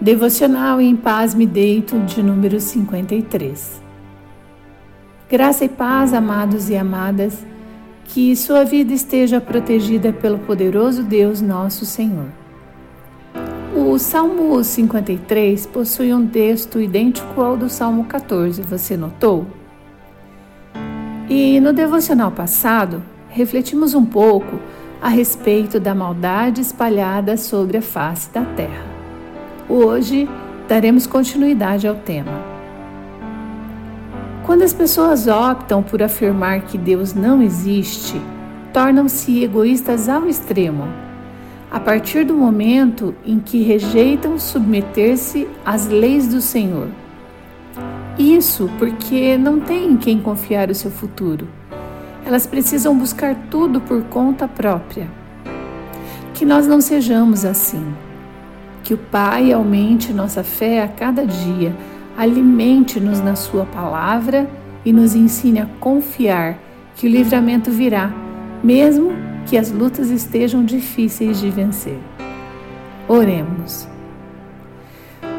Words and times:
Devocional 0.00 0.80
Em 0.80 0.94
Paz 0.94 1.34
Me 1.34 1.44
Deito, 1.44 1.98
de 1.98 2.22
número 2.22 2.60
53. 2.60 3.82
Graça 5.28 5.64
e 5.64 5.68
paz, 5.68 6.14
amados 6.14 6.70
e 6.70 6.76
amadas, 6.76 7.44
que 8.04 8.36
sua 8.36 8.64
vida 8.64 8.92
esteja 8.92 9.40
protegida 9.40 10.12
pelo 10.12 10.38
poderoso 10.38 11.02
Deus 11.02 11.40
nosso 11.40 11.84
Senhor. 11.84 12.28
O 13.74 13.98
Salmo 13.98 14.62
53 14.62 15.66
possui 15.66 16.14
um 16.14 16.28
texto 16.28 16.80
idêntico 16.80 17.42
ao 17.42 17.56
do 17.56 17.68
Salmo 17.68 18.04
14, 18.04 18.62
você 18.62 18.96
notou? 18.96 19.48
E 21.28 21.58
no 21.58 21.72
devocional 21.72 22.30
passado, 22.30 23.02
refletimos 23.28 23.94
um 23.94 24.06
pouco 24.06 24.60
a 25.02 25.08
respeito 25.08 25.80
da 25.80 25.92
maldade 25.92 26.60
espalhada 26.60 27.36
sobre 27.36 27.78
a 27.78 27.82
face 27.82 28.30
da 28.30 28.44
terra. 28.44 28.97
Hoje 29.70 30.26
daremos 30.66 31.06
continuidade 31.06 31.86
ao 31.86 31.94
tema. 31.94 32.32
Quando 34.46 34.62
as 34.62 34.72
pessoas 34.72 35.28
optam 35.28 35.82
por 35.82 36.02
afirmar 36.02 36.62
que 36.62 36.78
Deus 36.78 37.12
não 37.12 37.42
existe, 37.42 38.18
tornam-se 38.72 39.44
egoístas 39.44 40.08
ao 40.08 40.26
extremo, 40.26 40.88
a 41.70 41.78
partir 41.78 42.24
do 42.24 42.32
momento 42.32 43.14
em 43.26 43.38
que 43.38 43.60
rejeitam 43.62 44.38
submeter-se 44.38 45.46
às 45.66 45.86
leis 45.86 46.26
do 46.26 46.40
Senhor. 46.40 46.88
Isso 48.18 48.70
porque 48.78 49.36
não 49.36 49.60
têm 49.60 49.92
em 49.92 49.96
quem 49.98 50.18
confiar 50.18 50.70
o 50.70 50.74
seu 50.74 50.90
futuro. 50.90 51.46
Elas 52.24 52.46
precisam 52.46 52.96
buscar 52.96 53.36
tudo 53.50 53.82
por 53.82 54.02
conta 54.04 54.48
própria. 54.48 55.10
Que 56.32 56.46
nós 56.46 56.66
não 56.66 56.80
sejamos 56.80 57.44
assim. 57.44 57.84
Que 58.88 58.94
o 58.94 58.96
Pai 58.96 59.52
aumente 59.52 60.14
nossa 60.14 60.42
fé 60.42 60.82
a 60.82 60.88
cada 60.88 61.26
dia, 61.26 61.76
alimente-nos 62.16 63.20
na 63.20 63.36
Sua 63.36 63.66
palavra 63.66 64.48
e 64.82 64.94
nos 64.94 65.14
ensine 65.14 65.60
a 65.60 65.66
confiar 65.78 66.58
que 66.96 67.06
o 67.06 67.10
livramento 67.10 67.70
virá, 67.70 68.10
mesmo 68.64 69.12
que 69.44 69.58
as 69.58 69.70
lutas 69.70 70.08
estejam 70.08 70.64
difíceis 70.64 71.38
de 71.38 71.50
vencer. 71.50 71.98
Oremos. 73.06 73.86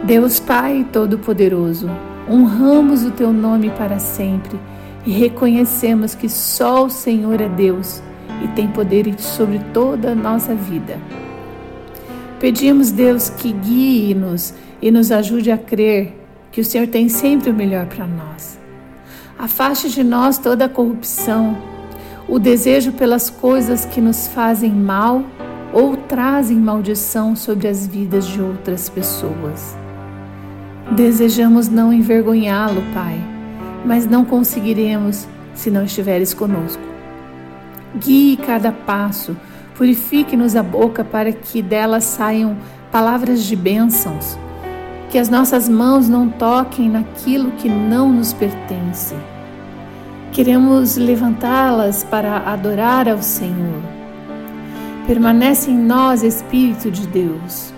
Deus 0.03 0.39
Pai 0.39 0.85
Todo-Poderoso, 0.93 1.89
honramos 2.29 3.03
o 3.03 3.09
Teu 3.09 3.33
nome 3.33 3.71
para 3.71 3.97
sempre 3.97 4.59
e 5.07 5.11
reconhecemos 5.11 6.13
que 6.13 6.29
só 6.29 6.85
o 6.85 6.89
Senhor 6.91 7.41
é 7.41 7.49
Deus 7.49 7.99
e 8.43 8.47
tem 8.49 8.67
poder 8.67 9.11
sobre 9.19 9.57
toda 9.73 10.11
a 10.11 10.15
nossa 10.15 10.53
vida. 10.53 10.99
Pedimos, 12.39 12.89
Deus, 12.91 13.29
que 13.29 13.51
guie-nos 13.51 14.53
e 14.81 14.89
nos 14.89 15.11
ajude 15.11 15.51
a 15.51 15.57
crer 15.57 16.15
que 16.51 16.61
o 16.61 16.65
Senhor 16.65 16.87
tem 16.87 17.09
sempre 17.09 17.49
o 17.49 17.53
melhor 17.53 17.85
para 17.87 18.07
nós. 18.07 18.57
Afaste 19.37 19.89
de 19.89 20.03
nós 20.03 20.37
toda 20.37 20.65
a 20.65 20.69
corrupção, 20.69 21.57
o 22.27 22.39
desejo 22.39 22.93
pelas 22.93 23.29
coisas 23.29 23.85
que 23.85 23.99
nos 23.99 24.27
fazem 24.27 24.71
mal 24.71 25.23
ou 25.73 25.97
trazem 25.97 26.57
maldição 26.57 27.35
sobre 27.35 27.67
as 27.67 27.85
vidas 27.85 28.25
de 28.25 28.41
outras 28.41 28.87
pessoas. 28.87 29.77
Desejamos 30.91 31.67
não 31.67 31.91
envergonhá-lo, 31.91 32.81
Pai, 32.93 33.19
mas 33.85 34.05
não 34.05 34.23
conseguiremos 34.23 35.27
se 35.53 35.69
não 35.69 35.83
estiveres 35.83 36.33
conosco. 36.33 36.81
Guie 37.97 38.37
cada 38.37 38.71
passo 38.71 39.35
Purifique-nos 39.79 40.57
a 40.57 40.61
boca 40.61 41.05
para 41.05 41.31
que 41.31 41.61
dela 41.61 42.01
saiam 42.01 42.57
palavras 42.91 43.45
de 43.45 43.55
bênçãos. 43.55 44.37
Que 45.09 45.17
as 45.17 45.29
nossas 45.29 45.69
mãos 45.69 46.09
não 46.09 46.27
toquem 46.27 46.89
naquilo 46.89 47.51
que 47.51 47.69
não 47.69 48.11
nos 48.11 48.33
pertence. 48.33 49.15
Queremos 50.33 50.97
levantá-las 50.97 52.03
para 52.03 52.39
adorar 52.39 53.07
ao 53.07 53.21
Senhor. 53.21 53.81
Permanece 55.07 55.71
em 55.71 55.77
nós, 55.77 56.23
Espírito 56.23 56.91
de 56.91 57.07
Deus. 57.07 57.73